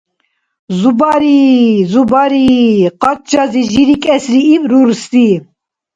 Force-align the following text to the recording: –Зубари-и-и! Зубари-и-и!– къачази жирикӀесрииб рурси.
–Зубари-и-и! 0.79 1.85
Зубари-и-и!– 1.91 2.89
къачази 3.01 3.63
жирикӀесрииб 3.71 4.63
рурси. 4.71 5.27